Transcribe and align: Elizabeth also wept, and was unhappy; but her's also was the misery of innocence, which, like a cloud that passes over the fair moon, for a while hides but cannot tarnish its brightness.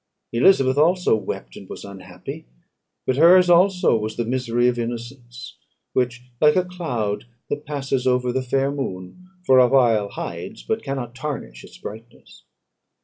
Elizabeth 0.33 0.79
also 0.79 1.15
wept, 1.15 1.55
and 1.55 1.69
was 1.69 1.85
unhappy; 1.85 2.47
but 3.05 3.17
her's 3.17 3.51
also 3.51 3.95
was 3.95 4.15
the 4.15 4.25
misery 4.25 4.67
of 4.67 4.79
innocence, 4.79 5.57
which, 5.93 6.23
like 6.41 6.55
a 6.55 6.65
cloud 6.65 7.25
that 7.51 7.67
passes 7.67 8.07
over 8.07 8.33
the 8.33 8.41
fair 8.41 8.71
moon, 8.71 9.27
for 9.45 9.59
a 9.59 9.67
while 9.67 10.09
hides 10.09 10.63
but 10.63 10.81
cannot 10.83 11.13
tarnish 11.13 11.63
its 11.63 11.77
brightness. 11.77 12.45